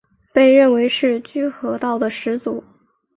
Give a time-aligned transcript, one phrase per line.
[0.33, 2.63] 被认为是居合道的始祖。